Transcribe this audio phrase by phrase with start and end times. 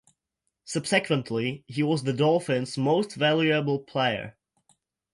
[0.65, 4.35] Subsequently, he was the Dolphins' Most Valuable Player.